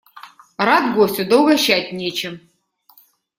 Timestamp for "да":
1.27-1.37